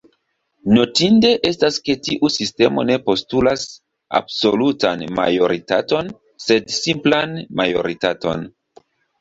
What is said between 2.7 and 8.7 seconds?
ne postulas absolutan majoritaton sed simplan majoritaton.